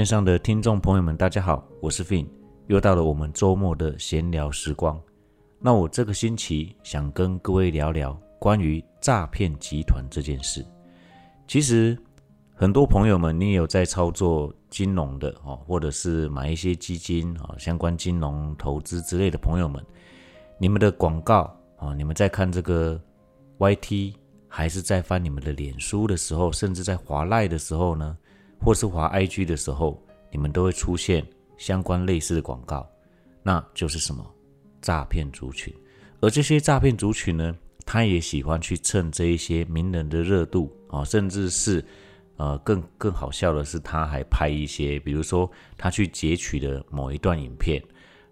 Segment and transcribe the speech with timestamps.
[0.00, 2.26] 线上的听众朋友们，大家好，我是 Fin，
[2.68, 4.98] 又到了我们周末的闲聊时光。
[5.58, 10.64] 那我这个星期想跟各位聊聊关于诈骗集团这件事。
[11.46, 11.98] 其实
[12.54, 19.84] 很多朋友们，你有在操作金融的哦，或者是买一些基金啊，相关金融投资之类的朋友们，
[20.58, 22.98] 你们的广告啊，你们在看这个
[23.58, 24.14] YT，
[24.48, 28.16] 还是在翻你们的脸书的时候，甚至在滑赖的时候呢？
[28.62, 30.00] 或是滑 IG 的时候，
[30.30, 32.88] 你们都会出现相关类似的广告，
[33.42, 34.24] 那就是什么
[34.80, 35.74] 诈骗族群。
[36.20, 41.82] 而这些诈骗族群呢，他也喜欢去蹭这一些名人的热度啊，甚至是
[42.36, 47.82] 呃更更好笑的是，他还拍一些，比如说他去截取的某一段影片，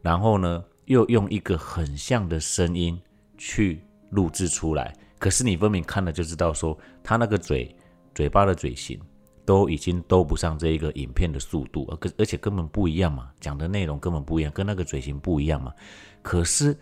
[0.03, 3.01] 然后呢又用一个很像的声音
[3.39, 7.75] 去录制出来，可是你分明看了就知道，说他那个嘴
[8.15, 9.01] 嘴巴的嘴型。
[9.49, 15.73] 都已经都不上这一个影片的速度，而而且根本不一样嘛，讲的内容根本不一样，跟那个嘴型不一样嘛。
[16.21, 16.77] 可是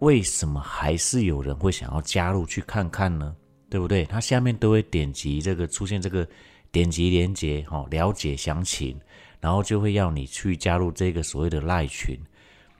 [0.00, 3.32] 为什么还是有人会想要加入去看看呢？
[3.70, 4.04] 对不对？
[4.04, 6.26] 他下面都会点击这个出现这个
[6.72, 8.98] 点击连接，哈，了解详情，
[9.40, 12.18] 然后就会要你去加入这个所谓的赖群。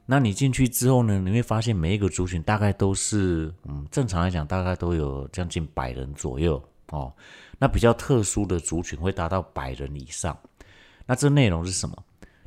[0.05, 6.61] 那你进去之后呢，你会发现每一个族群大概都是，嗯，正常来讲大概都有将近百人左右。
[6.91, 7.13] 哦，
[7.59, 10.39] 那比较特殊的族群会达到百人以上。
[11.07, 11.97] 那这内容是什么？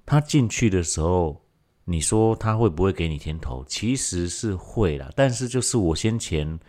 [0.06, 1.42] 他进去的时候，
[1.84, 3.64] 你说他会不会给你添头？
[3.68, 6.60] 其实是会啦，但是就是我先前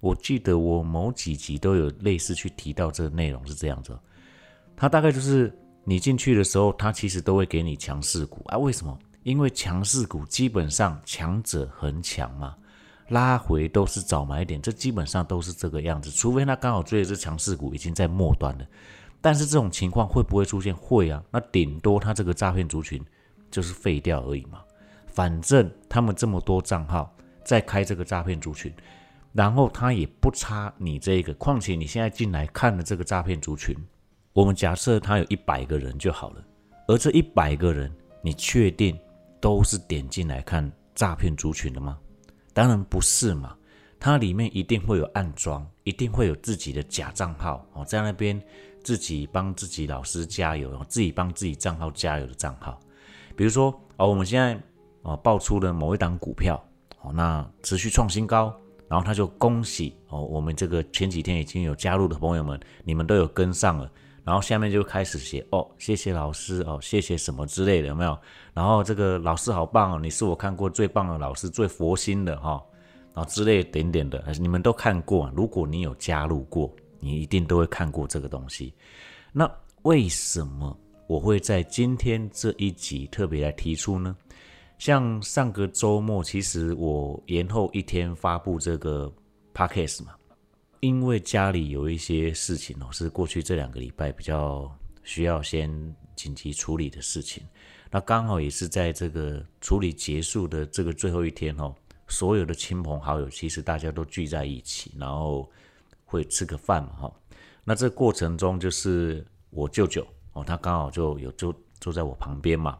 [0.00, 3.98] 我记得我某几集都有类似去提到这个内容是这样子。
[4.76, 5.52] 他大概就是
[5.84, 8.56] 你进去的时候，他其实都会给你强势股啊？
[8.56, 8.98] 为什么？
[9.22, 12.56] 因为强势股基本上强者恒强嘛。
[13.12, 18.66] 拉回都是早买点，这基本上都是这个样子，除非他刚好追的是强势股，已经在末端了。
[19.20, 20.74] 但是这种情况会不会出现？
[20.74, 23.00] 会啊，那顶多他这个诈骗族群
[23.50, 24.62] 就是废掉而已嘛。
[25.06, 27.14] 反正他们这么多账号
[27.44, 28.72] 在开这个诈骗族群，
[29.32, 31.34] 然后他也不差你这个。
[31.34, 33.76] 况且你现在进来看的这个诈骗族群，
[34.32, 36.42] 我们假设他有一百个人就好了，
[36.88, 38.98] 而这一百个人，你确定
[39.38, 41.98] 都是点进来看诈骗族群的吗？
[42.52, 43.56] 当然不是嘛，
[43.98, 48.40] 它里面一定会有暗装，一定会有自己的假账号哦，在那边
[48.82, 52.78] 自己帮自己老师加油，自己帮自己账号加油的账号。
[53.34, 54.60] 比如说哦，我们现在
[55.02, 56.62] 哦爆出了某一档股票
[57.00, 58.54] 哦，那持续创新高，
[58.88, 63.90] 然后他就恭喜哦，我们这个前几天已经有加入的朋友们，你们都有跟上了。
[64.24, 68.16] 然后下面就开始写哦，谢谢老师哦，谢谢什么之类的，有没有？
[68.54, 72.62] 然后这个老师好棒哦，你是我看过最棒的老师，最佛心的哈，
[73.14, 75.30] 然后之类点点的，你们都看过。
[75.34, 78.72] 如果你有加入过，你一定都会看过这个东西。
[79.32, 79.50] 那
[79.82, 80.78] 为什么
[81.08, 84.16] 我会在今天这一集特别来提出呢？
[84.78, 89.12] 像上个周末，其实我延后一天发布这个
[89.54, 90.12] podcast 嘛。
[90.82, 94.68] 因为家里有一些事情哦，是过去这两个礼拜比较
[95.04, 95.70] 需要先
[96.16, 97.44] 紧急处理的事情。
[97.88, 101.72] 那刚好也是在这个处理结束的这个最后一天哦，
[102.08, 105.48] 所有的亲朋好友其实大家都聚在一起，然后
[106.04, 107.12] 会吃个饭嘛哈。
[107.62, 112.76] 那这过程中就是我舅舅哦，他刚好就有就坐在我旁边嘛。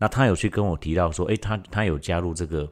[0.00, 2.68] 那他有去跟我提到说，诶，他他有加入这个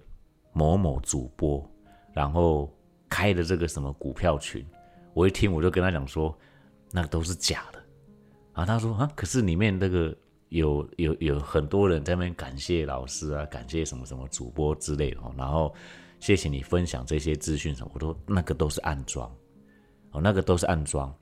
[0.52, 1.64] 某某主播，
[2.12, 2.74] 然后。
[3.08, 4.64] 开的这个什么股票群，
[5.14, 6.36] 我一听我就跟他讲说，
[6.90, 7.82] 那都是假的
[8.52, 8.64] 啊。
[8.64, 10.14] 他说啊，可是里面那个
[10.50, 15.74] 有有有很多人在那边感谢老师啊，感谢什么什么主播之类的，然后
[16.20, 19.30] 谢谢你分享这些资讯什么，我都那个都是暗装
[20.12, 21.12] 哦，那个都是暗装。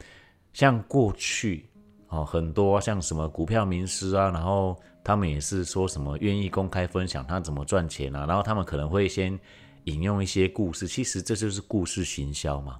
[0.53, 1.69] 像过去
[2.09, 9.39] 哦，很多像什么股票名师啊，然后他们也是说什么愿意公开分享他怎么赚钱啊，然后他们可能会先。
[9.87, 12.79] 引用一些故事，其实这就是故事行销嘛。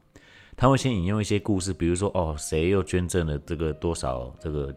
[0.57, 4.75] 他会先引用一些故事，比如说哦，谁又捐赠了这个多少这个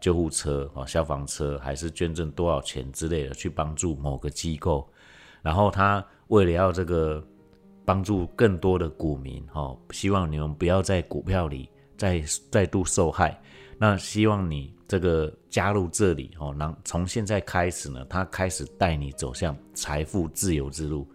[0.00, 4.88] 救护车啊、消防车，还是捐赠多少钱之类的，去帮助某个机构。
[5.42, 7.22] 然后他为了要这个
[7.84, 13.38] 帮助更多的股民哦，希望你们不要在股票里再再度受害。
[13.78, 21.06] 那希望你这个加入这里哦，那从现在开始呢，他开始带你走向财富自由之路。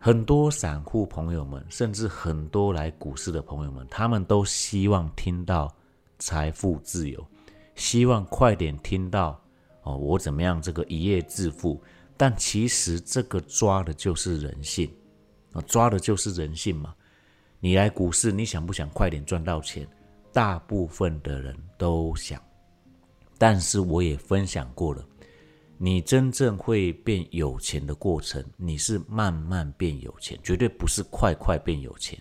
[0.00, 5.74] 很多散户朋友们，甚至很多来股市的朋友们，他们都希望听到
[6.20, 7.26] 财富自由，
[7.74, 9.40] 希望快点听到
[9.82, 11.82] 哦，我怎么样这个一夜致富？
[12.16, 14.88] 但其实这个抓的就是人性
[15.52, 16.94] 啊，抓的就是人性嘛。
[17.58, 19.86] 你来股市，你想不想快点赚到钱？
[20.32, 22.40] 大部分的人都想，
[23.36, 25.04] 但是我也分享过了，
[25.80, 32.18] 你真正会变有钱的过程，你是慢慢变有钱，绝对不是快快变有钱，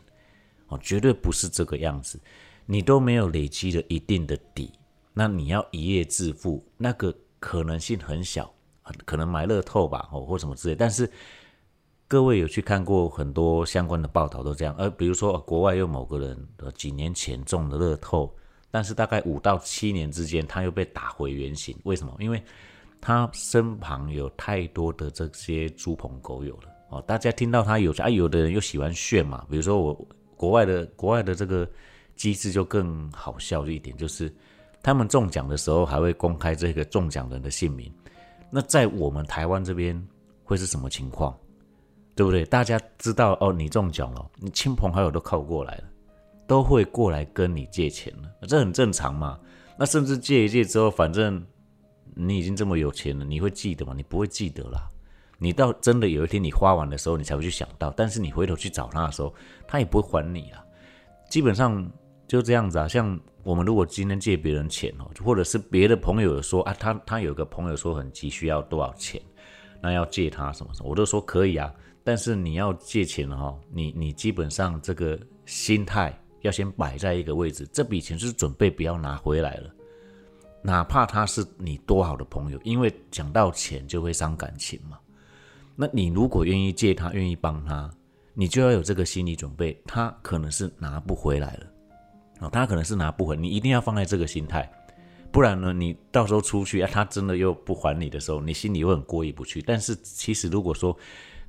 [0.68, 2.20] 哦，绝对不是这个样子。
[2.68, 4.72] 你都没有累积了一定的底，
[5.14, 8.54] 那你要一夜致富，那个可能性很小，
[9.06, 10.76] 可能买乐透吧，哦，或什么之类。
[10.76, 11.10] 但是
[12.08, 14.76] 各位有去看过很多相关的报道，都这样。
[14.78, 18.36] 而比如说国外有某个人几年前中的乐透，
[18.70, 21.76] 但是大概五到七年之间，他又被打回原形。
[21.86, 22.14] 为什么？
[22.20, 22.44] 因为
[23.02, 26.70] 他身旁有太多的这些猪朋狗友了。
[26.90, 29.46] 哦，大家听到他有，啊，有的人又喜欢炫嘛。
[29.50, 31.68] 比如说我国外的国外的这个。
[32.18, 34.36] 机制就更好笑一点，就是
[34.82, 37.94] 他们中奖的时候还会公开这个中奖人的姓名。
[38.50, 40.04] 那在我们台湾这边
[40.44, 41.38] 会是什么情况？
[42.16, 42.44] 对不对？
[42.44, 45.84] 大家知道哦，你中奖了，你亲朋好友都靠过来了，
[46.48, 49.40] 都会过来跟你借钱了，这很正常嘛。
[49.78, 51.46] 那甚至借一借之后，反正
[52.18, 53.94] 你已经这么有钱了，你会记得吗？
[53.96, 54.90] 你不会记得啦。
[55.38, 57.92] 你到真的有一天你花完的时候，你才会去想到。
[57.92, 59.34] 但是你回头去找他的时候，
[59.68, 60.64] 他也不会还你啊。
[61.30, 61.90] 基本上。
[62.28, 69.22] 就这样子啊，像我们如果今天借别人钱哦，或者是别的朋友说啊，他他有个朋友说很急需要多少钱，
[69.82, 71.74] 那要借他什么什么，我都说可以啊。
[72.04, 79.74] 但是你要借钱哈，你你基本上这个心态要先摆在一个位置，这笔钱是准备不要拿回来了，
[80.62, 84.98] 哪怕他是你多好的朋友，因为讲到钱就会伤感情嘛。
[85.76, 87.90] 那你如果愿意借他，愿意帮他，
[88.34, 91.68] 你就要有这个心理准备，他可能是拿不回来了。
[92.40, 94.70] 哦，他可能是拿不回，你一定要放在这个心态，
[95.32, 99.62] 不然呢，你到时候出去啊，他真的又不还你的时候，你心里会很过意不去。
[99.62, 100.96] 但是其实如果说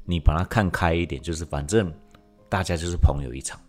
[0.04, 1.92] 你把它看开一点，就是反正
[2.48, 3.60] 大家就是朋友一场，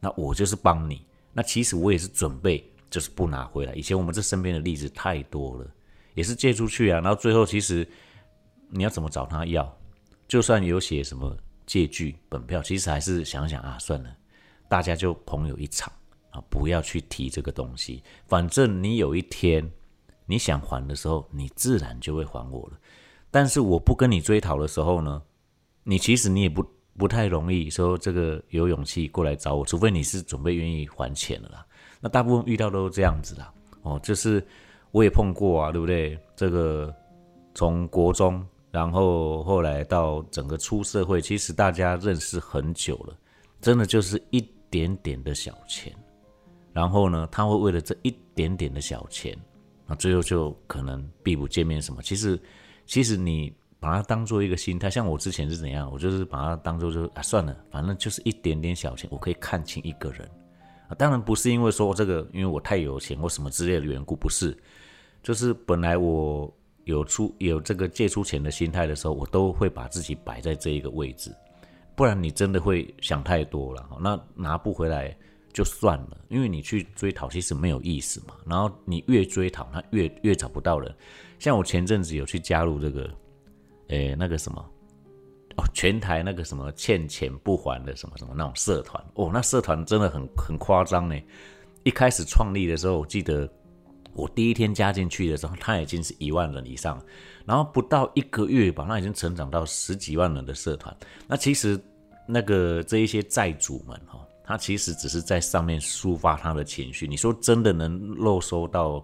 [0.00, 3.72] 那我就是帮你，那其实我也是准备就是不拿回来。
[3.74, 5.66] 以前我们这身边的例子太多了，
[6.14, 7.86] 也是借出去啊，然后最后其实
[8.68, 9.76] 你要怎么找他要，
[10.26, 11.36] 就算有写什么
[11.66, 14.16] 借据本票，其实还是想想啊，算了，
[14.68, 15.92] 大家就朋友一场。
[16.30, 18.02] 啊，不要去提这个东西。
[18.26, 19.70] 反正你有一天
[20.26, 22.80] 你想还的时候，你自然就会还我了。
[23.30, 25.22] 但是我不跟你追讨的时候呢，
[25.84, 26.66] 你其实你也不
[26.98, 31.63] 不太容易说这个有勇气过来找我，除非你是准备愿意还钱的啦。
[32.04, 33.50] 那大部分遇到都是这样子啦。
[33.80, 34.46] 哦，就是
[34.90, 36.18] 我也碰过啊，对不对？
[36.36, 36.94] 这个
[37.54, 43.16] 从国中，然后后来到整个出社会，其实大家认识很久了，
[43.58, 45.90] 真的就是一点点的小钱。
[46.74, 49.34] 然后呢，他会为了这一点点的小钱，
[49.86, 52.02] 那最后就可能避不见面什么。
[52.02, 52.38] 其实，
[52.84, 53.50] 其实你
[53.80, 60.28] 把它当做一个心态，像我之前是怎样，我就是把它当做就啊算了，反正就是一点点小钱，我可以看清一个人
[60.88, 60.94] 啊。
[60.96, 64.56] 当然不是因为说这个，因为我太有钱或什么之类的缘故，不是，
[65.22, 66.52] 就是本来我
[66.84, 71.34] 有出有这个借出钱的心态的时候，我都会把自己摆在这一个位置，
[71.94, 75.16] 不然你真的会想太多了，那拿不回来。
[75.52, 78.34] 就算了，因为你去追讨其实没有意思嘛。
[78.44, 80.92] 然后你越追讨，他越越找不到人。
[81.38, 83.08] 像我前阵子有去加入这个，
[83.86, 84.68] 诶，那个什么，
[85.56, 91.16] 哦，全台那个什么欠钱不还的什么什么那种社团哦，那社团真的很很夸张呢。
[91.82, 93.48] 一开始创立的时候，我记得
[94.12, 97.00] 我第一天加进去的时候，他已经是一万人以上，
[97.44, 100.96] 然后不到一个月吧，那已经成长到十几万人的社团。
[101.26, 101.80] 那其实
[102.26, 104.20] 那个这一些债主们哈。
[104.46, 107.06] 他其实只是在上面抒发他的情绪。
[107.06, 109.02] 你说真的能漏收到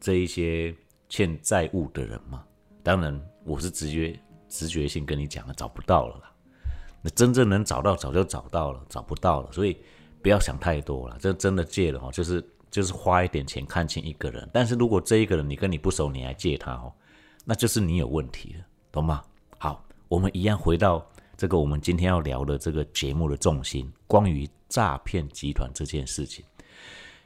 [0.00, 0.74] 这一些
[1.08, 2.42] 欠债务的人吗？
[2.82, 4.18] 当然，我是直接
[4.50, 6.30] 直觉性跟你讲了，找不到了啦。
[7.00, 9.50] 那真正能找到，早就找到了，找不到了。
[9.50, 9.78] 所以
[10.20, 11.16] 不要想太多了。
[11.18, 14.46] 这真的借了哦，就是就是花一点钱看清一个人。
[14.52, 16.92] 但是如果这一个人你跟你不熟，你还借他哦，
[17.46, 19.22] 那就是你有问题了，懂吗？
[19.56, 21.02] 好，我们一样回到。
[21.36, 26.44] 这个我们今天要聊的这个节目的重心，关于诈骗集团这件事情，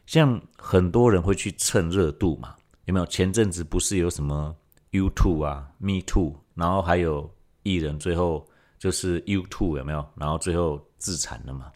[0.07, 2.55] 像很多人会去蹭热度嘛，
[2.85, 3.07] 有没有？
[3.07, 4.55] 前阵子不是有什么
[4.95, 7.29] YouTube 啊，Me Too，然后还有
[7.65, 8.47] 艺人最后
[8.79, 10.07] 就是 YouTube 有没有？
[10.15, 11.67] 然后最后自残了嘛？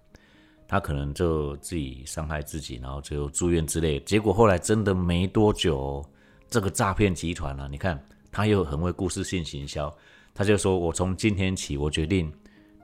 [0.69, 3.99] 他可能就自己伤害自己，然后最后住院之类。
[4.01, 6.05] 结果后来真的没多久，
[6.49, 9.93] 这个诈骗集团啊，你看他又很会故事性行销。
[10.33, 12.33] 他就说：“我从今天起，我决定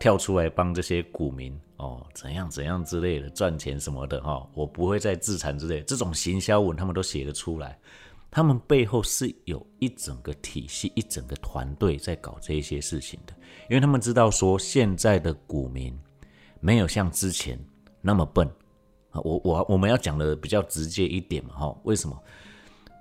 [0.00, 5.80] 跳出来帮这些股民哦，怎样怎样之类的赚钱什么的哈，我不会再自残之类。
[5.82, 7.78] 这种行销文他们都写得出来，
[8.34, 13.32] 他们背后是有一整个体系、一整个团队在搞这些事情的，
[13.70, 15.96] 因为他们知道说现在的股民
[16.58, 17.56] 没有像之前
[18.00, 18.44] 那么笨
[19.12, 19.20] 啊。
[19.20, 22.20] 我我我们要讲的比较直接一点嘛哈，为什么？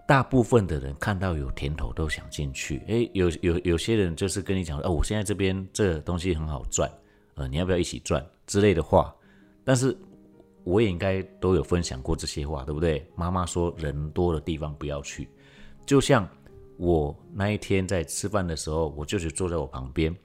[0.06, 2.84] 大部分的人看到有甜头都想进去。
[2.86, 6.88] 诶，有有有些人就是跟你讲哦，我现在这边这东西很好赚，
[7.34, 9.12] 呃，你要不要一起赚之类的话。
[9.64, 9.98] 但是
[10.64, 13.06] 我也应该都有分享过这些话，对不对？
[13.16, 15.28] 妈妈说人多的地方不要去，
[15.86, 16.28] 就像
[16.78, 20.16] 我那一天在吃饭的时候，我舅舅坐在我旁边，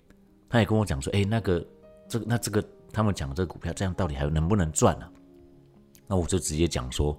[0.49, 1.67] 他也跟我讲说，诶，那个
[2.09, 5.09] 这个那这个他们讲这个股票这样到底还能不能赚呢？
[6.07, 7.19] 那我就直接讲说，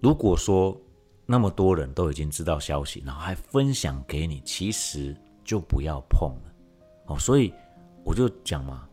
[0.00, 0.78] 如果说。
[1.30, 6.54] 那么多人都已经知道消息，然后还分享给你，其实就不要碰了
[7.08, 7.18] 哦。
[7.18, 7.52] 所以
[8.02, 8.87] 我就讲嘛，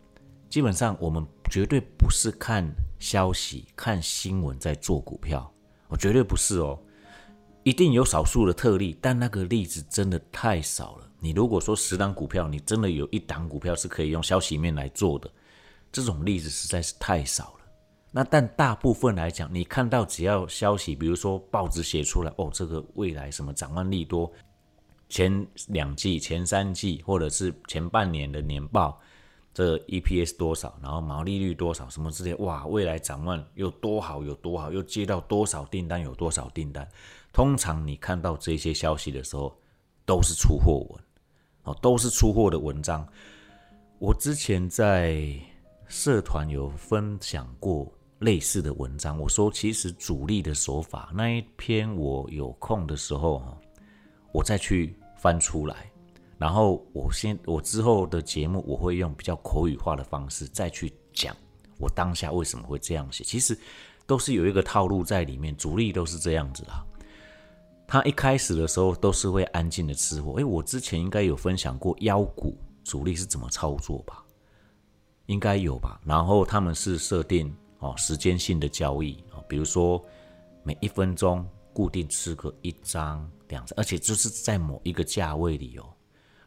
[0.55, 1.21] 基本上我们
[1.51, 2.65] 绝对不是看
[2.97, 5.53] 消息、看新闻在做股票，
[5.89, 6.79] 我绝对不是哦。
[7.63, 11.11] 一定有少数的特例，但那个例子真的太少了。
[11.19, 15.29] 你如果说十档股票，你真的有一档股票是可以用消息面来做的，
[15.91, 17.65] 这种例子实在是太少了。
[18.09, 24.31] 那但大部分来讲，你看到只要消息，比如说报纸写出来，哦，这个未来什么展望利多，
[25.09, 28.97] 前两季、前三季或者是前半年的年报，
[29.55, 36.87] 这 EPS 多少，然后毛利率多少，什么之类，哇，未来展望有多好有多好，又接到多少订单有多少订单，
[37.31, 39.57] 通常你看到这些消息的时候，
[40.05, 41.03] 都是出货文，
[41.63, 43.07] 哦，都是出货的文章。
[43.97, 45.25] 我之前在
[45.87, 47.91] 社团有分享过。
[48.19, 53.43] 类似的文章，我说其实主力的手法那一篇，我有空的时候，
[54.31, 55.91] 我再去翻出来，
[56.37, 61.35] 然后我先我之后的节目我会用比较口语化的方式再去讲
[61.77, 63.57] 我当下为什么会这样写，其实
[64.05, 66.85] 都是有一个套路在里面，主力都是这样子啦。
[67.87, 74.23] 他一开始的时候都是会安静的吃货，诶，我之前应该有分享过妖股主力是怎么操作吧？
[75.27, 75.99] 应该有吧？
[76.05, 77.55] 然后他们是设定。
[77.79, 80.03] 哦，时间性的交易啊，比如说
[80.63, 85.85] 每一分钟固定吃个一张、两张，而且就是在某一个价位里哦，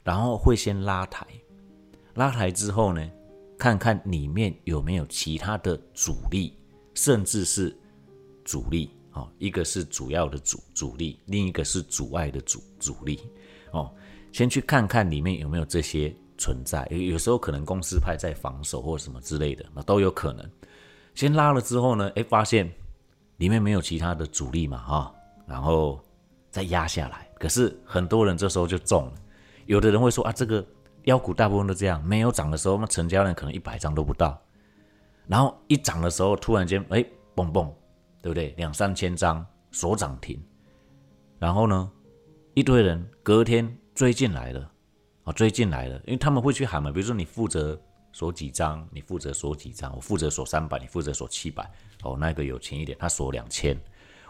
[0.08, 1.26] 然后会先拉抬，
[2.14, 3.10] 拉抬之后呢，
[3.58, 6.56] 看看里面有没有其他的主力，
[6.94, 7.78] 甚至是
[8.42, 13.20] 主力哦，一个是主要的主主力，另一个是阻碍的主主力
[13.72, 13.94] 哦，
[14.32, 20.50] 先去看看里面有没有这些存在，有有时候可能公司派在防守或什么之类的，那都有可能。
[21.14, 22.66] 先拉了之后呢，哎，发现
[23.36, 25.14] 里面没有其他的主力嘛，哈，
[25.46, 26.00] 然后
[26.50, 27.28] 再压下来。
[27.38, 29.12] 可是很多人这时候就中了，
[29.68, 30.66] 有的人会说啊，这个
[31.04, 34.40] 妖股大部分都这样，没有涨的时候，那成交量可能一百张都不到，
[35.26, 37.70] 然后一涨的时候，突然间，哎，蹦蹦，
[38.22, 38.54] 对不对？
[38.56, 40.42] 两三千张锁涨停，
[41.38, 41.92] 然后呢，
[42.54, 44.72] 一堆人隔天追进来了，
[45.24, 47.80] 啊，追进来了，因为他们会去喊嘛，比如说你负责。
[48.10, 51.70] 锁几张，你负责锁几张，我负责锁三百，你负责锁七百。
[52.02, 53.78] 哦，那个有钱一点，他锁两千，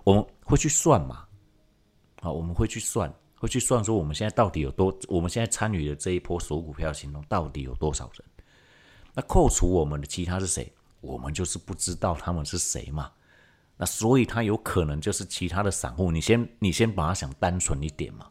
[0.02, 1.24] 我们会去算嘛？
[2.20, 8.24] 好，我们会去算，会去算说我们现在到底有多，我们现在参与的这一波锁股票行动到底有多少人？
[9.14, 10.72] 那扣除我们的其他是谁？
[11.00, 13.10] 我们就是不知道他们是谁嘛。
[13.76, 18.26] 那所以他有可能就是其他的散户，你先你先把它想单纯一点嘛。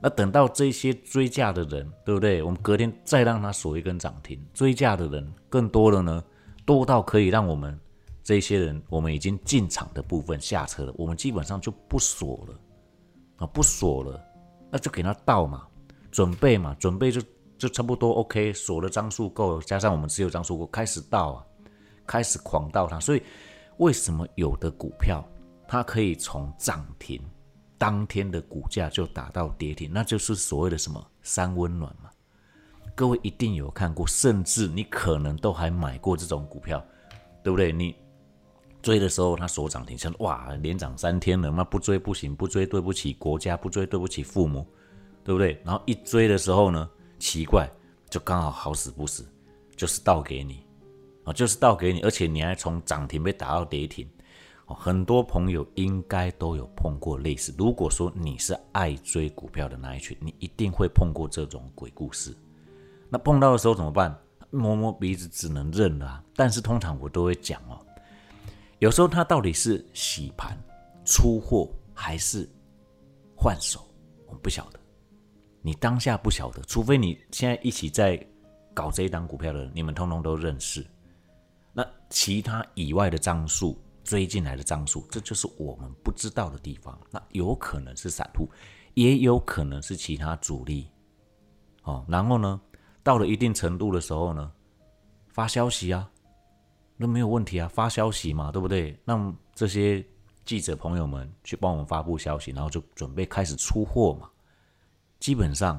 [0.00, 2.42] 那等到这些追价的人，对不对？
[2.42, 6.22] 我们隔天再让他锁一根涨停，追价的人更多了呢，
[6.64, 7.78] 多到可以让我们
[8.22, 12.54] 这些人，我们已经进场的部分下车了，我们基本上就不锁了
[13.38, 14.20] 啊，不锁了，
[14.70, 15.66] 那就给他倒嘛，
[16.10, 17.20] 准备嘛，准备就
[17.56, 21.44] 就差不多 OK，锁的张数够，加上我们持有张数够，开始倒啊，
[22.06, 23.00] 开始狂倒它。
[23.00, 23.22] 所以
[23.78, 25.24] 为什么有的股票
[25.66, 27.20] 它可以从涨停？
[27.78, 32.10] 当天的股价就打到跌停，那就是所谓的什么三温暖嘛？
[32.94, 36.84] 各位一定有看过，甚至你可能都还买过这种股票，
[37.44, 37.70] 对不对？
[37.70, 37.94] 你
[38.82, 44.66] 追的时候它所涨停，像哇连涨三天了，那不追不行，不追对不起国家，不追对不起父母，
[45.24, 45.60] 对不对？
[45.64, 47.68] 然后一追的时候呢，奇怪，
[48.08, 49.26] 就刚好好死不死，
[49.76, 50.64] 就是倒给你
[51.24, 54.08] 啊，就是倒给你，而且你还从涨停被打到跌停。
[54.66, 57.54] 很多朋友应该都有碰过类似。
[57.56, 62.36] 如果说你是爱追股票的那一群，你一定会碰过这种鬼故事。
[63.08, 64.14] 那碰到的时候怎么办？
[64.50, 66.22] 摸摸鼻子，只能认了。
[66.36, 67.80] 但是通常我都会讲哦，
[68.78, 70.56] 有时候他到底是洗盘、
[71.04, 72.48] 出货还是
[73.36, 73.86] 换手，
[74.26, 74.80] 我们不晓得。
[75.62, 78.18] 你当下不晓得，除非你现在一起在
[78.74, 80.86] 搞这一档股票的人，你们通通都认识。
[81.72, 83.78] 那其他以外的张数。
[84.04, 86.98] 追进来的张数，这就是我们不知道的地方。
[87.10, 88.48] 那有可能是散户，
[88.94, 90.90] 也有可能是其他主力。
[91.82, 92.58] 哦，然后呢，
[93.02, 94.50] 到了一定程度的时候呢，
[95.28, 96.10] 发消息啊，
[97.00, 98.98] 那没有问题啊，发消息嘛，对不对？
[99.04, 100.04] 让这些
[100.44, 104.28] 记者朋友们去帮我们发布消息，然后就准备开始出货嘛。
[105.20, 105.76] 基本上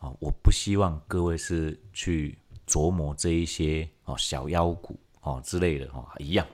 [0.00, 6.46] 啊，我不希望各位是去琢磨这一些哦小妖股哦之类的哦一样。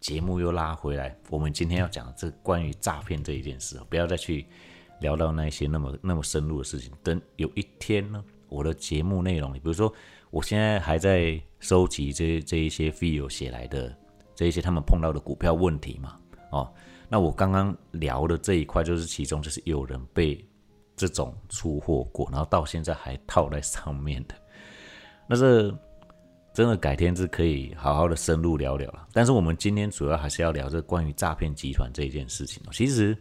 [0.00, 4.46] 节目又拉回来，我们今天要讲这关于诈骗这一件事，不要再去
[5.00, 6.90] 聊到那些那么那么深入的事情。
[7.02, 9.92] 等有一天呢，我的节目内容，比如说
[10.30, 13.96] 我现在还在收集这这一些 feel 写来的
[14.34, 16.18] 这一些他们碰到的股票问题嘛，
[16.50, 16.74] 哦，
[17.08, 20.44] 那我刚刚聊的这一块就是其中就是有人被
[20.96, 24.34] 这种出货过，然后到现在还套在上面的，
[25.28, 25.72] 那这。
[26.52, 33.16] 真的改天是可以好好的深入聊聊了，但是我们今天主要还是要聊这关于诈骗集团这一件事情其实，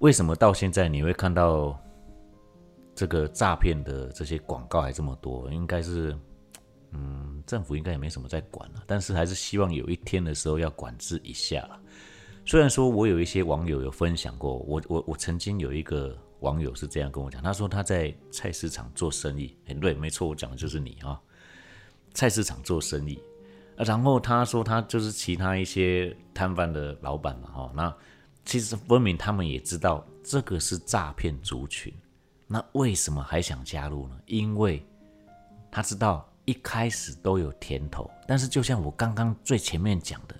[0.00, 1.76] 为什么到现在你会看到
[2.94, 5.50] 这个诈骗的这些广告还这么多？
[5.50, 6.14] 应该是，
[6.94, 11.68] 嗯，政府应该也没什么在管了，但是还是希望有一天的时候要管制一下。
[12.46, 21.20] 虽然说我有一些网友有分享过，我我我曾经有一个网友是这样跟我讲，他说他在菜市场做生意，很对，没错，我讲的就是你啊。
[22.12, 23.18] 菜市场做生意，
[23.76, 27.92] 然后他说他就是其他一些摊贩的老板嘛，哈，那
[28.44, 31.92] 其实分明他们也知道这个是诈骗族群，
[32.46, 34.16] 那为什么还想加入呢？
[34.26, 34.86] 因为
[35.72, 40.34] 他知道一开始都有甜头，但是就像我刚刚最前面讲的，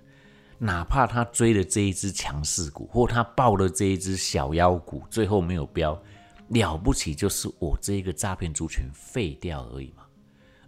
[0.58, 6.00] 哪怕他追的这一只强势股，或他爆的这一只小妖股，最后没有标，
[6.48, 10.04] 了不起就是我这一个诈骗族群废掉而已嘛，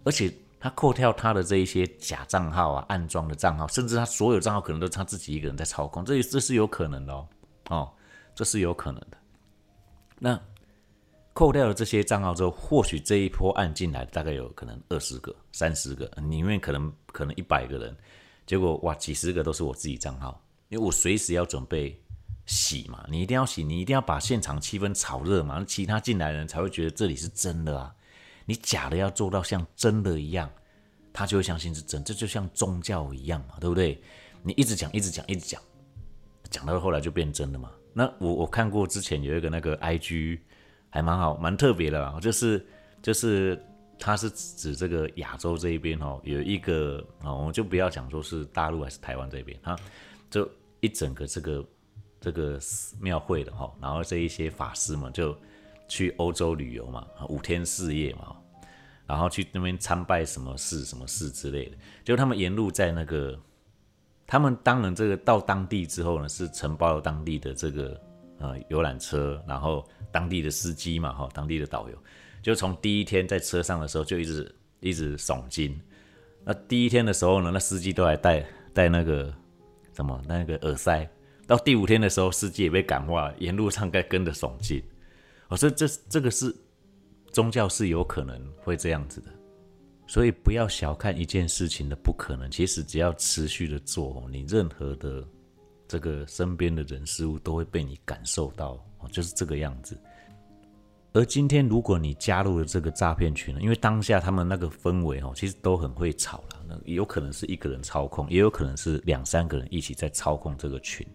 [0.03, 0.33] 而且。
[0.59, 7.27] 他扣掉他的这一些假账号啊、暗装的账号，甚至他所有账号可能都是他自己一个人在操控，这这是有可能的哦，
[7.69, 7.93] 哦，
[8.33, 9.17] 这是有可能的。
[10.17, 10.41] 那
[11.37, 17.95] 扣掉了这些账号之后，或许这一波案进来大概有可能二十个、三十个，里面可能可能一百个人，
[18.47, 21.95] 结果哇，几十个都是我自己账号，因为我随时要准备
[22.47, 27.93] 洗嘛，你一定要洗，你一定要把现场气氛炒热嘛，其他进来人才会觉得这里是真的啊。
[28.47, 30.49] 你假的要做到像真的一样，
[31.13, 32.03] 他就会相信是真。
[32.03, 34.01] 这就像宗教一样嘛，对不对？
[34.41, 35.61] 你一直讲，一直讲，一直讲，
[36.49, 37.69] 讲到后来就变真的嘛。
[37.93, 40.39] 那我我看过之前有一个那个 I G，
[40.89, 42.65] 还蛮好，蛮特别的，就是
[43.01, 43.61] 就是
[43.99, 49.75] 他是指这个亚洲这一边哦，有一个啊，我们就不要讲说是大陆还是台湾这边，哈，
[50.29, 51.65] 就一整个这个
[52.19, 52.59] 这个
[52.99, 55.37] 庙会的哈，然后这一些法师们就。
[55.89, 58.35] 去欧洲旅游嘛，五天四夜嘛，
[59.05, 61.77] 然后去那边参拜什么寺、什么寺之类的。
[62.03, 63.39] 就他们沿路在那个，
[64.25, 67.97] 他们当然这个到当地之后呢，是承包了当地的这个
[68.39, 71.97] 呃游览车，然后当地的司机嘛，哈，当地的导游，
[72.41, 75.79] 就从第一天在车上的时候就一直一直诵经。
[76.43, 79.33] 那第一天的时候呢，那司机都还戴戴那个
[79.93, 81.07] 什么那个耳塞。
[81.45, 84.83] 到第五天的时候，司机也被感化，沿路上该跟着诵经。
[85.47, 86.53] 哦，说这这个是
[87.31, 89.31] 宗教是有可能会这样子的，
[90.07, 92.51] 所以不要小看一件事情的不可能。
[92.51, 95.25] 其实只要持续的做，你任何的
[95.87, 99.99] 这个身边的人事物都会被你感受到，哦，就是这个样子。
[101.13, 111.05] 而今天如果你加入了这个诈骗群呢，因为当下他们那个氛围哦，其实都很会吵了，那有可能是一个人操控，也有可能是两三个人一起在操控这个群。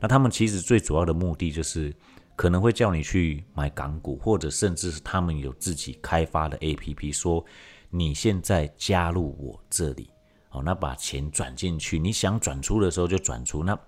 [0.00, 1.94] 那他们其实最主要的目的就是。
[2.34, 7.44] 可能会叫你去买港股，或者甚至是他们有自己开发的 A P P，说
[7.90, 10.08] 你现在加入我这里，
[10.50, 13.78] 哦，那把钱转进去，你想转出的时候就转出，那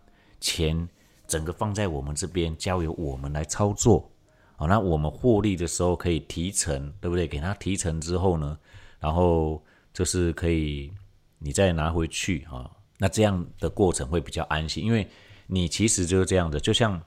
[0.45, 0.87] 钱
[1.27, 4.11] 整个放在我们这边，交由我们来操作，
[4.59, 7.27] 哦，那我们获利的时候可以提成，对不对？
[7.27, 8.59] 给他提成之后呢，
[9.01, 10.93] 然后就是可以
[11.39, 15.09] 你再拿回去啊，那这样的过程会比较安心，因为
[15.47, 17.01] 你其实就是这样的，就像。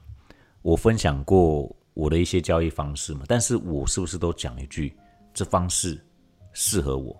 [0.60, 4.92] 我分享过我的一些交易方式嘛，但是我是不是都讲一句，
[5.32, 6.04] 这方式
[6.52, 7.16] 适合我，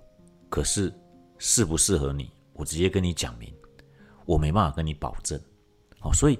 [0.50, 0.92] 可是
[1.38, 3.50] 适不适合你，我直接跟你讲明，
[4.26, 5.40] 我没办法跟你保证。
[6.00, 6.38] 好，所以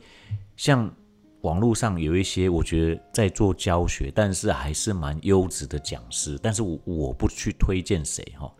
[0.57, 0.91] 像
[1.43, 8.53] 网络上有一些我觉得在做教学，但是还是蛮优质的讲师，但是我我不去推荐谁哈，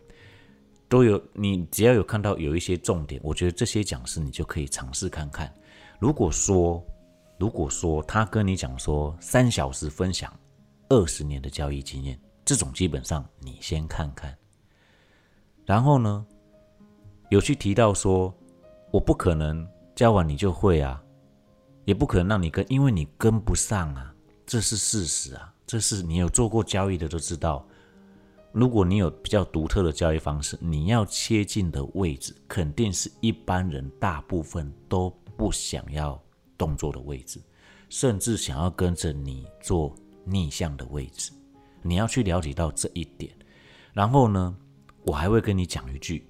[0.87, 5.53] 都有你只要有看到有一些重点，我觉得这些讲师你就可以尝试看看。
[5.99, 6.83] 如果说
[7.37, 10.33] 如果说他跟你讲说三小时分享
[10.89, 14.35] 二十年的交易经验，这种基本上你先看看。
[15.65, 16.25] 然后呢，
[17.29, 18.33] 有去提到说
[18.91, 19.67] 我不可能
[19.99, 21.03] 教完你就会啊，
[21.83, 27.67] 也不可能让你跟，因为你跟不上啊，这是事实啊，这是你有做过交易的都知道。
[28.53, 36.17] 如果你有比较独特的交易方式，你要切进的位置肯定是一般人大部分都不想要
[36.57, 37.41] 动作的位置，
[37.89, 41.29] 甚至想要跟着你做逆向的位置。
[41.81, 43.29] 你要去了解到这一点，
[43.91, 44.55] 然后呢，
[45.03, 46.25] 我还会跟你讲一句，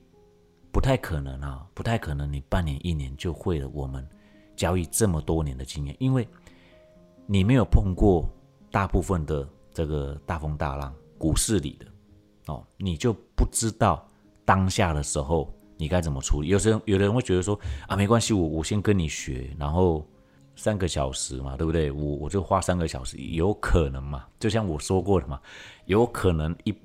[0.72, 4.08] 不太可能啊，不太可能，你半年一年就会了我们
[4.56, 6.28] 交易这么多年的经验，因为
[7.26, 8.30] 你没有碰过
[8.72, 11.86] 大部分的这个大风大浪，股市里的
[12.54, 14.08] 哦，你就不知道
[14.46, 16.50] 当下的时候你该怎么处理。
[16.50, 20.06] 有时候有的人会觉得说啊，没关系，我我先跟你学，然后。
[20.56, 21.90] 三个小时嘛，对不对？
[21.90, 24.26] 我我就花三个小时，有可能嘛？
[24.38, 25.40] 就像我说过的嘛，
[25.86, 26.78] 有可能一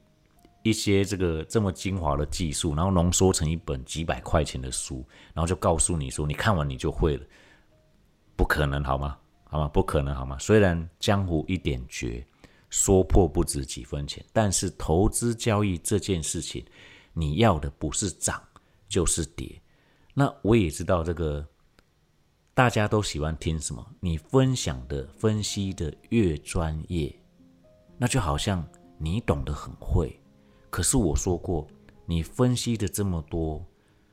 [0.65, 7.25] 一些这个这么精华的技术，然后浓缩成一本几百块钱的书，然后就告诉你说，你看完你就会了，
[8.35, 9.17] 不可能好吗？
[9.45, 9.69] 好吗？
[9.69, 10.37] 不可能好吗？
[10.41, 12.27] 虽然江湖一点绝，
[12.69, 16.65] 说破不值几分钱，但是投资交易这件事情，
[17.13, 18.43] 你要的不是涨
[18.89, 19.63] 就是跌。
[20.15, 21.47] 那我也知道这个。
[22.57, 23.85] 大家都喜欢听什么？
[23.99, 27.13] 你分享的、分析的越专业，
[27.99, 28.65] 那就好像
[28.97, 30.17] 你懂得很会。
[30.75, 31.65] 可是我说过，
[32.05, 33.65] 你分析的这么多，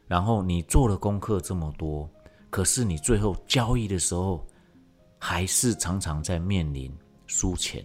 [0.05, 2.07] 然后你做的功课这么多，
[2.51, 4.45] 可是你最后交易的时候，
[5.17, 6.95] 还是常常在面临
[7.25, 7.83] 输钱。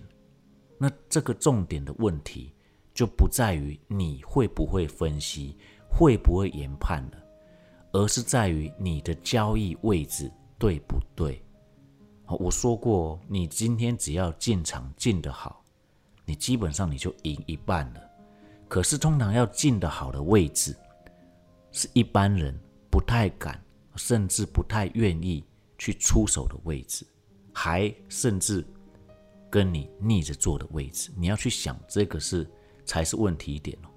[0.77, 2.53] 那这个重点的问题，
[2.93, 5.57] 就不在于你会不会分析、
[5.89, 7.13] 会不会研判了，
[7.93, 10.31] 而是在于你的交易位置。
[10.59, 11.43] 对不对？
[12.27, 15.65] 我说过，你今天只要进场进得好，
[16.27, 18.06] 你基本上你就赢一半了。
[18.69, 20.77] 可是通常要进的好的位置，
[21.73, 22.59] 是一般人
[22.91, 23.63] 不太敢，
[23.97, 25.45] 甚至不太愿意
[25.79, 27.07] 去出手的位置，
[27.53, 28.65] 还甚至
[29.51, 31.11] 跟你逆着做的位置。
[31.17, 32.49] 你要去想，这个是
[32.85, 33.89] 才是问题点哦。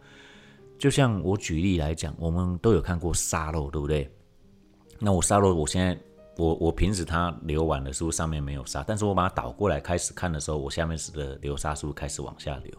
[0.78, 4.10] 就像我举例来讲，我们都有看过沙漏，对不对？
[5.00, 6.00] 那我沙漏，我现在。
[6.38, 12.74] 我我平时它流完的时候上面没有沙，但是我把它倒过来开始看的时候，我下面是的流沙是不是开始往下流？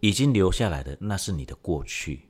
[0.00, 2.28] 已经留下来的那是你的过去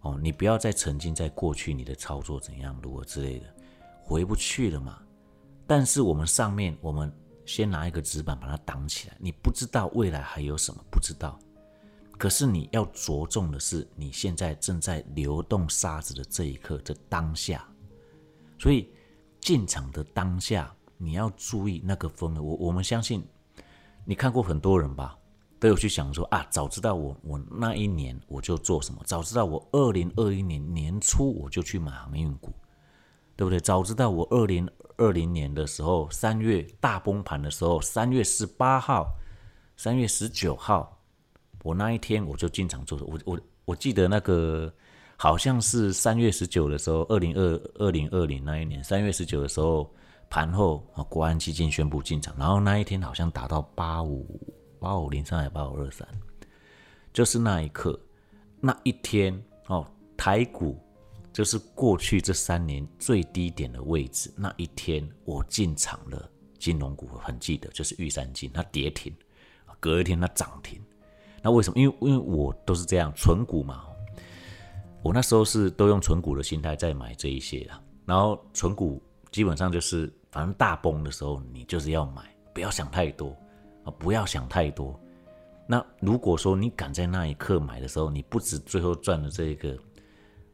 [0.00, 3.54] 哦，你不要再沉浸在过去你的操作怎样如何之类的，
[4.02, 5.02] 回不去了嘛。
[5.66, 7.12] 但是我们上面我们
[7.46, 11.38] 先拿一个纸板把它挡起来，你不知道未来还有什么不知道，
[12.18, 17.66] 可是你要着重的是你现在正在流动沙子的这一刻的当下，
[18.58, 18.88] 所以。
[19.40, 22.40] 进场的当下，你要注意那个氛围。
[22.40, 23.22] 我我们相信，
[24.06, 25.18] 你看过很多人吧，
[25.64, 32.52] 都有去想说啊，早知道我我那一年我就做什么，早知道我二零二一年年初我就去买航运股，
[33.34, 33.58] 对不对？
[33.58, 39.10] 早知道我二零二零年的时候三月大崩盘的时候，三月十八号、
[39.74, 41.00] 三月十九号，
[41.62, 42.98] 我那一天我就进场做。
[42.98, 44.70] 我我我记得那个。
[45.16, 49.88] 好像是三月十九的时候，二零二二零二零那一年三月十九的时候，
[50.28, 54.26] 盘后啊，国安基金宣布进场，然后那一天好像达到八五
[54.84, 56.06] 八五零三还八五二三，
[57.10, 57.98] 就是那一刻
[58.60, 60.78] 那一天哦，台股
[61.32, 69.10] 就是过去这三年最低点的位置，那一天我进场了金融股，很记得就是玉山金，它跌停，
[69.80, 70.78] 隔一天它涨停，
[71.42, 71.80] 那为什么？
[71.80, 73.86] 因为因为我都是这样纯股嘛。
[75.02, 77.72] 我那时候是都用纯股的心态在买这一些的，
[78.04, 83.34] 然后纯股基本上就是反正大崩的时候你就是要买，不要想太多
[83.84, 84.98] 啊，不要想太多。
[85.66, 89.78] 那如果说你赶在那一刻买的时候，你不止最后赚了这个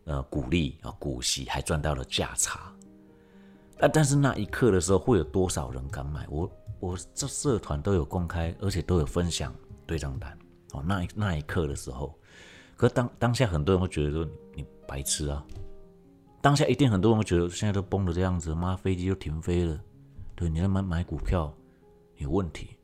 [0.04, 2.72] 呃股利啊股息，还赚到了价差。
[3.78, 6.26] 但但是那一刻的时候，会有多少人敢买？
[6.28, 9.54] 我我这社团都有公开，而且都有分享
[9.86, 10.38] 对账单
[10.72, 10.82] 哦。
[10.86, 12.14] 那一那一刻的时候。
[12.76, 15.44] 可当当下很多人会觉得说你白痴啊，
[16.40, 19.78] 当下一定很多人会觉得现在都崩了这样子，妈飞机就停飞了，
[20.34, 21.52] 对，你在买买股票
[22.16, 22.78] 有问题，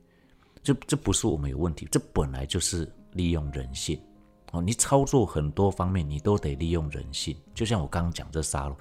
[0.67, 3.97] 这这不是我们有问题，这本来就是利用人性
[4.51, 4.61] 哦。
[4.61, 8.75] 你操作很多方面你都得利用人性，就像我刚刚讲这沙漏，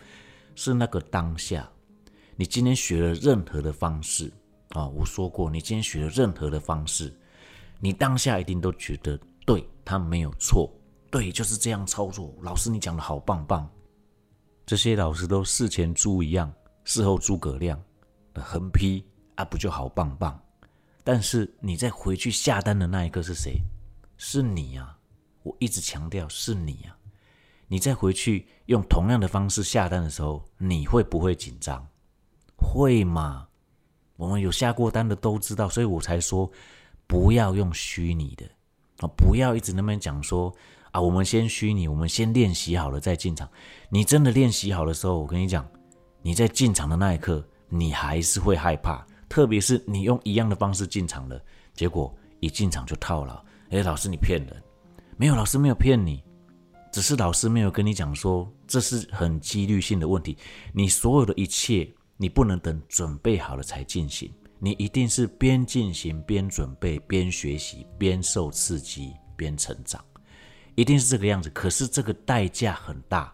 [0.57, 1.71] 是那个当下，
[2.35, 4.33] 你今天学了任何的方式
[4.71, 7.17] 啊，我说过，你今天学了任何的方式，
[7.79, 10.69] 你当下一定都觉得对他没有错。
[11.09, 12.35] 对，就是这样操作。
[12.43, 13.71] 老师，你讲的好棒棒。
[14.67, 17.81] 这些老师都事前猪一样，事后诸葛亮
[18.35, 19.05] 横批
[19.37, 20.37] 啊，不就好棒棒？
[21.07, 23.63] 但是你在回去下单的那一刻是谁？
[24.17, 24.93] 是你呀！
[25.45, 26.97] 我一直强调是你呀。
[27.69, 31.87] 你再回去用同样的方式下单的时候，你会不会紧张？
[32.57, 33.47] 会吗？
[34.17, 36.51] 我们有下过单的都知道，所以我才说
[37.07, 38.45] 不要用虚拟的
[38.99, 40.53] 啊，不要一直那边讲说。
[40.91, 43.49] 啊，我们先虚拟，我们先练习好了再进场。
[43.91, 45.65] 你真的练习好的时候，我跟你讲，
[46.23, 51.41] 你在进场的那一刻，你还是会害怕，特别是你用一样的方式进场了，
[51.75, 53.45] 结果一进场就套牢。
[53.71, 54.63] 哎，老师你骗人，
[55.17, 56.23] 没有，老师没有骗你，
[56.93, 60.37] 只是老师没有跟你讲说这是很几率性的问题。
[60.73, 70.05] 你所有的一切，你不能等准备好了才进行，你一定是边进行边准备边学习边受刺激边成长，
[70.75, 71.51] 一定是这个样子。
[71.51, 73.33] 可是这个代价很大。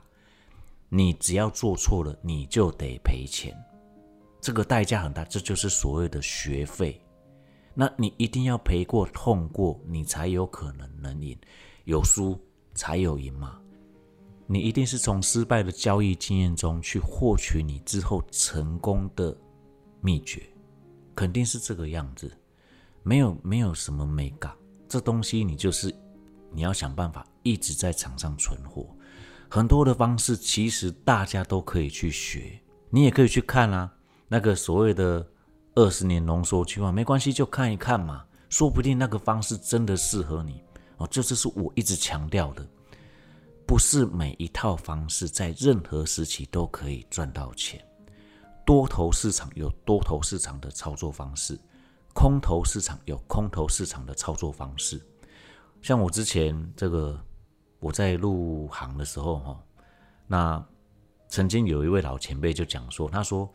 [0.94, 3.56] 你只要做错了，你就得赔钱，
[4.42, 7.00] 这个代价很大，这就是所谓的学费。
[7.72, 11.38] 那你一定要赔过、痛过，你才有可能能赢，
[11.84, 12.38] 有输
[12.74, 13.58] 才有赢嘛。
[14.48, 19.34] 你一定是从失败的交易经验中去获取你之后成功的
[20.00, 20.42] 秘诀，
[21.14, 22.30] 肯定是这个样子。
[23.04, 24.52] 没有没有什么美感，
[24.88, 25.94] 这东西你就是
[26.50, 28.94] 你要想办法一直在场上存活。
[29.48, 33.90] 很多的方式，其实大家都可以去学，你也可以去看啊。
[34.32, 35.26] 那个所谓的
[35.74, 40.64] 二十年浓缩计划，没关系，就看一看嘛，说不定那个方式真的适合你
[40.96, 41.06] 哦。
[41.10, 42.66] 这就是我一直强调的，
[43.66, 47.78] 不是每一套方式在任何时期都可以赚到钱。
[48.64, 51.60] 多头市场有多头市场的操作方式，
[52.14, 54.98] 空头市场有空头市场的操作方式。
[55.82, 57.20] 像我之前这个。
[57.80, 59.60] 我在入行的时候，哈，
[60.28, 60.64] 那
[61.28, 63.52] 曾经有一位老前辈就讲说，他说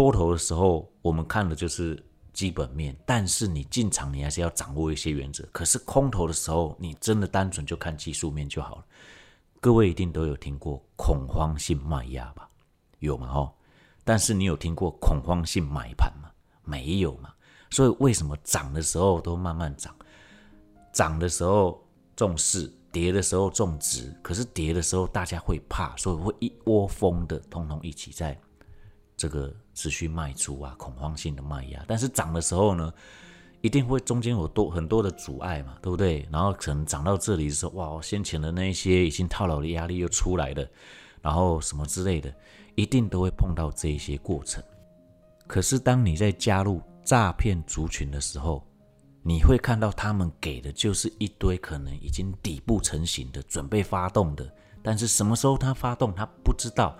[0.00, 5.46] 多头的时候，我们看的就是基本面，但是你进场你还是要掌握一些原则。
[5.52, 8.84] 可是空头的时候，你真的单纯就看技术面就好了。
[9.60, 12.48] 各位一定都有听过恐慌性卖压吧？
[13.00, 13.30] 有吗？
[13.30, 13.52] 哈，
[14.02, 16.30] 但是你有听过恐慌性买盘吗？
[16.64, 17.34] 没有嘛。
[17.68, 19.94] 所以为什么涨的时候都慢慢涨，
[20.94, 21.78] 涨的时候
[22.16, 22.72] 重视？
[22.90, 28.36] 跌的时候种植，可是跌的时候大家会怕，所以会一窝蜂的通通一起在
[29.20, 31.84] 这个持续卖出啊，恐慌性的卖压。
[31.86, 32.90] 但是涨的时候呢，
[33.60, 36.26] 一定会中间有多很多的阻碍嘛，对不对？
[36.32, 40.66] 然后可能涨到这里的时候，哇，先前的那一些已经套牢的压力又出来了，
[41.20, 42.34] 然后什么之类的，
[42.76, 44.64] 一定都会碰到这一些过程。
[45.46, 48.64] 可是当你在加入诈骗族群的时候，
[49.22, 54.50] 你会看到他们给的就是一堆可能已经底部成型的，准备发动的，
[54.82, 56.96] 但是什么时候他发动他不知道，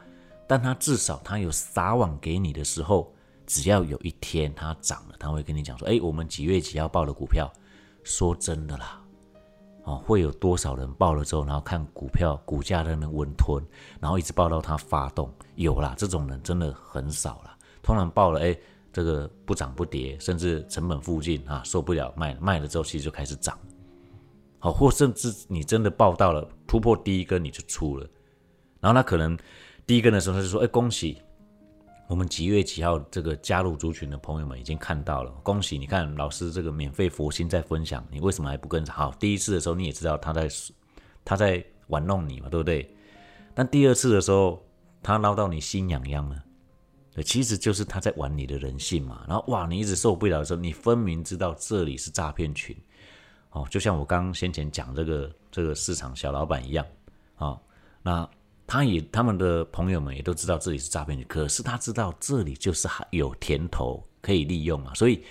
[0.50, 3.14] 但他至少他有撒网给你的时候，
[3.46, 7.48] 只要有一天它涨了，他会跟你讲说，哎，我们几月几号报的股票，
[8.02, 9.00] 说真的啦，
[9.84, 13.64] 哦，会有多少人报了之后，然后看股票股价在那边温吞，
[14.00, 18.58] 然后一直报到它发动，有啦，这种人真的很少了，通常报了，哎。
[18.92, 23.56] 这个不涨不跌，甚至成本附近啊受不了卖卖了之后，其实就开始涨，
[24.58, 28.04] 好，或甚至你真的报到了突破第一根你就出了，
[28.80, 29.38] 然后他可能
[29.90, 31.20] 第一根的时候他就说：“哎，恭喜
[32.06, 35.76] 我们几月几号这个加入族群的朋友们已经看到了，恭喜！
[35.76, 38.92] 你看老师这个免费佛心在分享，你为什么还不跟着？
[38.92, 40.48] 好，第一次的时候你也知道他在
[41.24, 42.88] 他在玩弄你嘛，对不对？
[43.52, 44.64] 但第二次的时候
[45.02, 46.40] 他捞到你心痒痒了。”
[47.12, 49.24] 对，其实就是他在玩你的人性嘛。
[49.26, 52.76] 然后哇，你一直受不了的时候，你分明知道这里是诈骗群，
[53.50, 56.86] 哦，就像我刚先前讲这个这个市场小老板一样，
[57.34, 57.58] 啊，
[58.04, 58.30] 那
[58.70, 65.24] 他也他们的朋友们也都知道这里是诈骗，可是他知道这里就是有甜头可以利用嘛，所以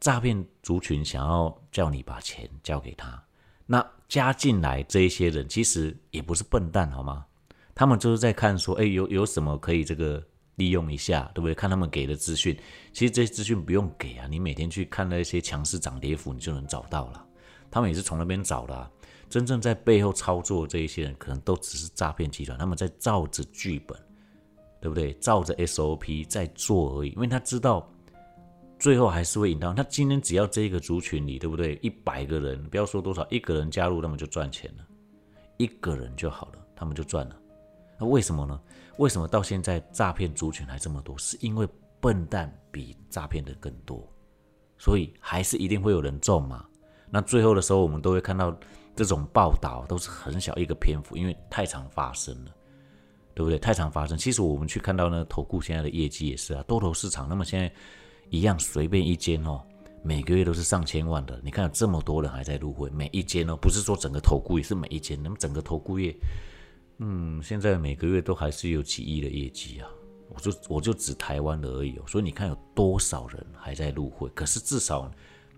[0.00, 3.22] 诈骗族群想要叫你把钱交给他，
[3.66, 7.26] 那加进来这一些人其实也不是笨蛋好吗？
[7.74, 10.24] 他们就是在看说，哎，有有什么可以这个。
[10.58, 11.54] 利用一下，对不对？
[11.54, 12.58] 看他们给的资讯，
[12.92, 17.24] 其实这些资讯不用给啊，你每天去看那些强势涨跌幅，你就能找到了。
[17.70, 18.90] 他们也是从那边找的，
[19.28, 23.98] 真正在背后操作这一些人，可能都只是诈骗集团，他们在照着剧本，
[24.80, 25.12] 对不对？
[25.14, 27.88] 照着 SOP 在做而已，因为他知道
[28.78, 29.82] 最后还是会引到他。
[29.84, 31.78] 今天只要这个族群里，对不对？
[31.82, 34.86] 一百个人，不要说多少，一个人加入，他们就赚钱了，
[35.56, 37.36] 一个人就好了，他们就赚了。
[37.98, 38.60] 那为什么呢？
[38.98, 41.18] 为什么到现在诈骗族群还这么多？
[41.18, 41.68] 是因为
[42.00, 44.08] 笨蛋比诈骗的更多，
[44.78, 46.64] 所以还是一定会有人中嘛？
[47.10, 48.56] 那最后的时候，我们都会看到
[48.98, 52.50] 这种报道都是很小一个篇幅，因为太常发生了，
[53.32, 53.56] 对不对？
[53.56, 54.18] 太常发生。
[54.18, 57.28] 其实我们去看到呢，投顾现在的业绩也是啊，多头市场。
[57.28, 57.72] 那么现在
[58.30, 59.62] 一样，随便一间哦，
[60.02, 61.40] 每个月都是上千万的。
[61.44, 66.12] 你看有这么多人还在入会，每一间哦，不是说整个投顾也是每一间，那么整个投顾业。
[66.98, 69.88] 嗯，现在每个月都还是有几亿的业绩啊！
[70.30, 74.28] 我就我就指台湾的而已哦，所以你看有多少人还在入会？
[74.30, 75.10] 可是至少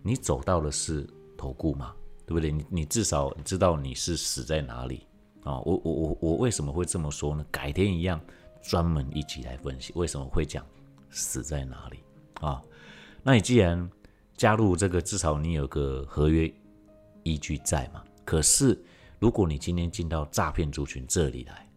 [0.03, 1.92] 你走到的是投顾嘛，
[2.30, 2.52] 对不对？
[2.52, 5.04] 你你至少知道你是死在哪里
[5.42, 5.58] 啊！
[5.62, 7.44] 我我我我为什么会这么说呢？
[7.50, 8.20] 改天一样，
[8.62, 10.64] 专门一起来分析为什么会讲
[11.10, 11.98] 死在哪里
[12.34, 12.62] 啊？
[13.24, 13.90] 那你既然
[14.36, 16.48] 加入这个，至少你有个合约
[17.24, 18.00] 依据在嘛？
[18.24, 18.80] 可是
[19.18, 21.68] 如果你今天进到诈骗族群这里来，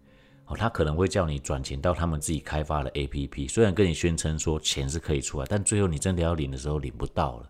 [0.46, 7.50] 哦，他可能会叫你转钱到他们自己开发的 APP，虽然跟你宣称说钱是可以出来，但最后你真的要领的时候领不到了。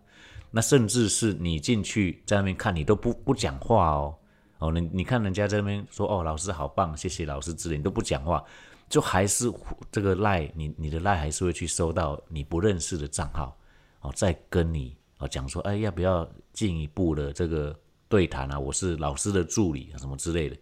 [0.54, 4.14] 那甚至是你进去在那边看，你都不不讲话哦，
[4.58, 8.44] 哦，你你看人家在那边说哦，老师好棒，谢谢老师之类，你都不讲话，
[8.88, 9.52] 就还是
[9.90, 13.58] 这个赖你你的赖还是会去收到你不认识的账号
[14.02, 17.76] 哦，再跟你哦讲说，哎，要不要进一步的这个
[18.08, 18.56] 对谈啊？
[18.56, 20.56] 我是老师的助理啊，什么之类的。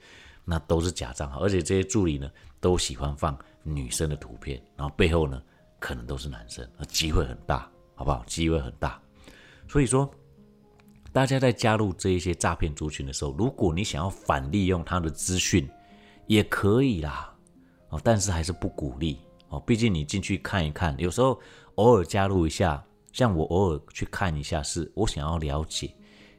[0.45, 2.29] 那都是假账号，而且这些助理呢
[2.61, 5.41] 都喜欢放女生的图片，然后背后呢
[5.79, 8.25] 可能都是男生，机会很大，好不好？
[8.27, 9.01] 机会很大。
[9.73, 10.11] 所以说，
[11.15, 15.67] 大家在加入这一些诈骗族群的时候，如果你想要反利用他的资讯，
[16.27, 17.35] 也可以啦，
[17.89, 21.41] 哦，但是还是不鼓励哦，毕竟你进去看一看，有时候
[21.77, 25.91] 偶尔加入一下，像我偶尔去看一下，是我想要了解。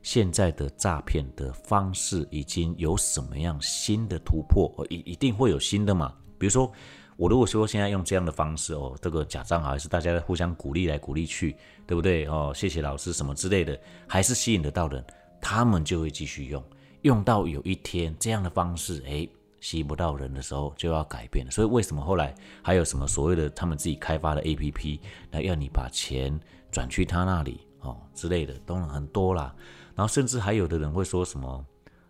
[0.04, 4.72] 现在的诈骗的方式已经有什么样新的突破？
[4.92, 6.14] 一一定会有新的嘛？
[6.38, 6.72] 比如说，
[7.16, 12.26] 我如果说现在用这样的方式哦，这个假账号还是大家互相鼓励来鼓励去，对不对？
[12.28, 15.04] 哦，谢谢老师什么之类的，还是吸引得到人，
[15.40, 16.64] 他们就会继续用，
[17.02, 19.28] 用到有一天这样的方式，哎，
[19.60, 21.52] 吸不到人的时候就要改变了。
[21.52, 25.00] 所以为什么后来还有什么所谓的他们自己开发的 APP，
[25.30, 26.38] 那要你把钱
[26.72, 29.54] 转去他那里哦之类的，当然很多啦。
[29.96, 31.66] 然后甚至还有的人会说什么，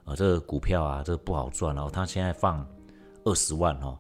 [0.05, 1.75] 呃，这个股票啊，这个不好赚。
[1.75, 2.65] 然后他现在放
[3.25, 3.99] 二十万哦，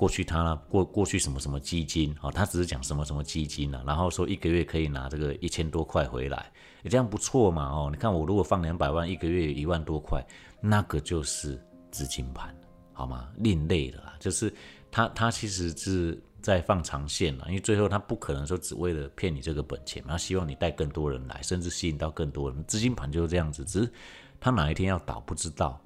[0.00, 3.82] 过去他过过去什么什么基金哦，他只是讲什么什么基金呢？
[3.86, 6.50] 然后说一个月可以拿这个一千多块回来，
[6.84, 7.90] 这样不错嘛哦。
[7.92, 10.24] 你看我如果放两百万，一个月一万多块，
[10.58, 12.56] 那个就是资金盘，
[12.94, 13.28] 好吗？
[13.36, 14.50] 另类的啦，就是
[14.90, 16.18] 他他其实是。
[16.42, 22.64] 在放长线了，因为最后他不可能说只为了骗你这个本钱嘛，他希望你带更多人来，甚至吸引到更多人。
[22.64, 23.92] 资金盘就是这样子，只是
[24.40, 25.78] 他哪一天要倒不知道。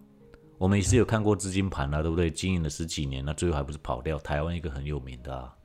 [0.59, 2.31] 我们也是有看过资金盘啊，对不对？
[2.31, 4.19] 经营了十几年，那最后还不是跑掉？
[4.19, 5.57] 台湾一个很有名的啊，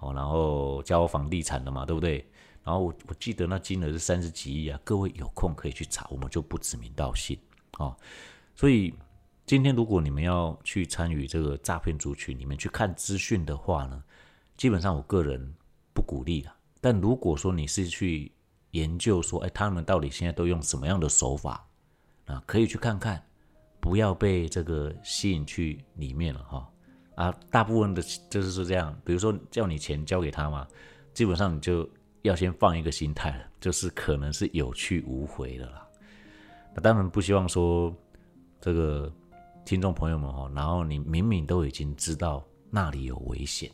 [0.00, 2.26] 哦，然后交房地产的嘛，对不对？
[2.64, 7.38] 然后我我记得那金额是三十几亿啊，各位有空可以去查，我们就不指名道姓
[7.72, 7.96] 啊。
[8.54, 8.92] 所以
[9.46, 14.02] 今天如果你们要去参与这个诈骗族群你们去看资讯的话呢？
[14.56, 15.54] 基本上我个人
[15.94, 18.32] 不鼓励的，但如果说你是去
[18.72, 21.64] 研究说，哎，他们到底现在都用什么样的手法
[22.26, 22.42] 啊？
[22.44, 23.24] 可以去看看，
[23.88, 26.70] 不要被这个吸引去里面了哈。
[27.14, 30.68] 啊，大部分的就是说这样，比如说叫你钱交给他嘛，
[31.14, 31.88] 基本上你就
[32.20, 35.86] 要先放一个心态了，就是可能是有去无回的啦。
[36.74, 37.92] 那当然不希望说
[38.60, 39.10] 这个
[39.64, 43.70] 听众朋友们哈，然后你明明都已经知道那里有危险。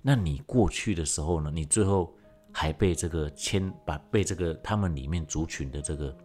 [0.00, 1.50] 那你过去的时候呢？
[1.52, 2.16] 你最后
[2.52, 6.16] 还被这个牵，把被这个他们里面族群的这个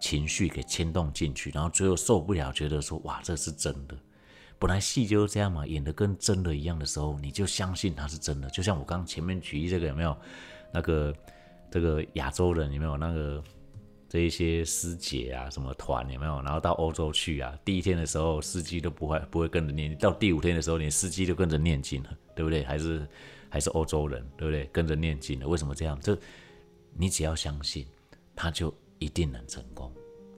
[0.00, 3.96] 情绪给牵动进去，然后最后受不了，觉得说哇，这是真的。
[4.58, 8.48] 本来戏就是这样嘛，演的跟真的一样的时候，你就相信它是真的。
[8.50, 10.16] 就像我刚前面举例这个有没有？
[10.72, 11.14] 那个
[11.70, 13.42] 这个亚洲人有没有那个
[14.08, 16.42] 这一些师姐啊，什么团有没有？
[16.42, 22.10] 然后到欧洲去啊，第一天的时候司机都不会不会跟着念，到第五天的时候连司机都跟着念经了。
[22.38, 22.62] 对不对？
[22.62, 23.04] 还是
[23.50, 24.64] 还是欧洲人，对不对？
[24.72, 26.00] 跟着念经的，为什么这样？
[26.00, 26.16] 就
[26.96, 27.84] 你只要相信，
[28.36, 29.92] 他就一定能成功，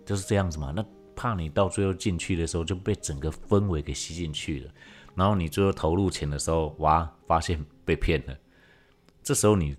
[0.04, 0.72] 就是这样子嘛。
[0.74, 4.72] 那怕你到最后进去的时候就被整个氛围给吸进去了，
[5.14, 8.36] 然后你最后投入钱的时候，哇，发现被骗了。
[9.22, 9.76] 这时候你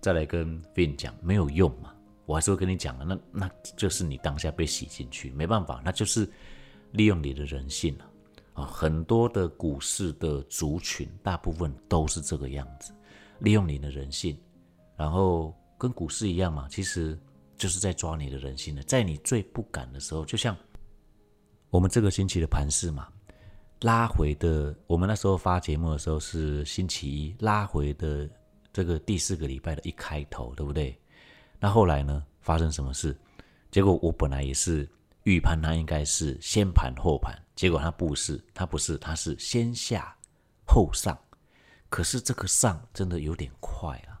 [0.00, 1.92] 再来跟别人讲没有用嘛？
[2.24, 6.28] 我还是会跟你讲的，那那就是你当下被洗进去，没办法，那就是
[6.92, 8.10] 利用你的人性了。
[8.54, 12.92] 啊，很多的股市的族群，大部分都是这个样子，
[13.38, 14.36] 利用你的人性，
[14.96, 17.18] 然后跟股市一样嘛，其实
[17.58, 20.56] 就是在抓你的人性的，在你最不敢的时候，就像
[21.68, 23.08] 我们这个星期的盘势嘛，
[23.80, 28.30] 拉回的，我们那时候发节目的时候是星期一，拉回的
[28.72, 30.98] 这个第四个礼拜的一开头，对不对？
[31.58, 33.14] 那后来呢，发生什么事？
[33.70, 34.88] 结果我本来也是。
[35.24, 40.16] 预判它应该是先盘后盘，结果它不是，它不是，它是先下
[40.66, 41.18] 后上。
[41.90, 44.16] 可是这个上真的有点快啊！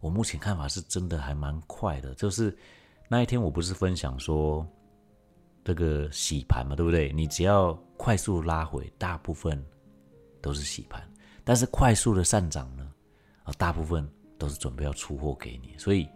[0.00, 2.14] 我目前看法是真的还蛮快的。
[2.14, 2.56] 就是
[3.08, 4.66] 那一天我不是分享说
[5.64, 7.12] 这个洗盘嘛，对不对？
[7.12, 9.64] 你只要快速拉回，大部分
[10.40, 11.00] 都是洗盘；
[11.44, 12.88] 但是快速的上涨呢，
[13.44, 15.76] 啊，大部分都是准备要出货给你。
[15.78, 16.08] 所以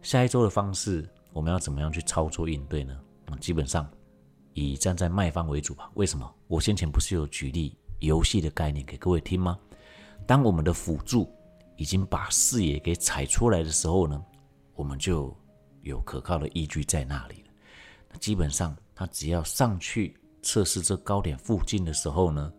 [0.00, 2.98] 下一周的方式，我们要怎么样去操作应对呢？
[3.40, 3.88] 基本上
[4.52, 5.90] 以站在卖方为主吧。
[5.94, 6.30] 为什么？
[6.46, 9.58] 我先前不是有举例游戏的概念给各位听吗？
[10.26, 11.30] 当我们的辅助
[11.76, 14.22] 已经把视野给踩出来的时候呢，
[14.74, 15.34] 我们就
[15.82, 17.44] 有可靠的依据在那里。
[18.10, 22.52] 那基本上，他只要上去测试这高点附近的时候呢，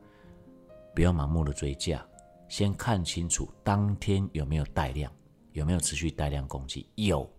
[0.96, 2.06] 不要盲目的追价，
[2.48, 5.12] 先看清楚当天有没有带量，
[5.52, 7.30] 有没有持续带量攻击，有，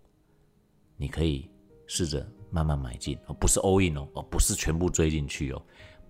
[0.97, 1.49] 你可以
[1.87, 5.61] 试着慢慢买进，而不是 all in 哦，而不是全部追进去哦，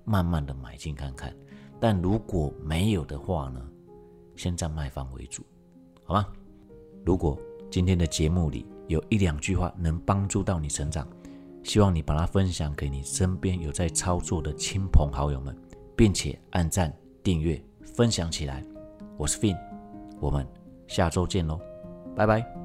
[0.03, 1.35] 慢慢的买进看看。
[1.79, 3.67] 但如果没有的话呢，
[4.35, 5.45] 先占卖方为主，
[6.03, 6.27] 好吗？
[7.05, 11.07] 如果今天的节目里有一两句话能帮助到你成长，
[11.63, 15.55] 希望你把它分享给你身边有在操作的亲朋好友们，
[15.95, 17.61] 并且按赞、订阅、
[17.95, 18.63] 分享起来。
[19.17, 19.57] 我是 Fin，
[20.19, 20.45] 我们
[20.87, 21.59] 下周见喽，
[22.15, 22.64] 拜拜。